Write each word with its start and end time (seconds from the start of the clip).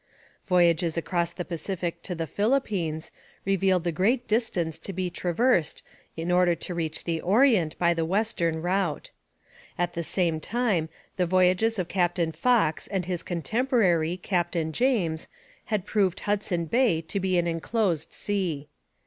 Voyages 0.47 0.97
across 0.97 1.31
the 1.31 1.45
Pacific 1.45 2.01
to 2.01 2.15
the 2.15 2.25
Philippines 2.25 3.11
revealed 3.45 3.83
the 3.83 3.91
great 3.91 4.27
distance 4.27 4.79
to 4.79 4.91
be 4.93 5.11
traversed 5.11 5.83
in 6.17 6.31
order 6.31 6.55
to 6.55 6.73
reach 6.73 7.03
the 7.03 7.21
Orient 7.21 7.77
by 7.77 7.93
the 7.93 8.03
western 8.03 8.63
route. 8.63 9.11
At 9.77 9.93
the 9.93 10.03
same 10.03 10.39
time 10.39 10.89
the 11.17 11.27
voyages 11.27 11.77
of 11.77 11.87
Captain 11.87 12.31
Fox 12.31 12.87
and 12.87 13.05
his 13.05 13.21
contemporary 13.21 14.17
Captain 14.17 14.71
James 14.73 15.27
had 15.65 15.85
proved 15.85 16.21
Hudson 16.21 16.65
Bay 16.65 17.01
to 17.01 17.19
be 17.19 17.37
an 17.37 17.45
enclosed 17.45 18.11
sea. 18.11 18.69